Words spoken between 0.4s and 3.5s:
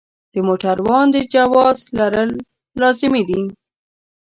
موټروان د جواز لرل لازمي دي.